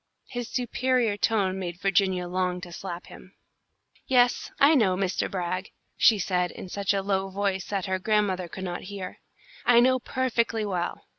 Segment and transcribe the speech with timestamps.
[0.29, 3.35] His superior tone made Virginia long to slap him.
[4.07, 5.29] "Yes, I know, Mr.
[5.29, 9.19] Brag," she said, in such a low voice that her grandmother could not hear.
[9.63, 11.03] "I know perfectly well.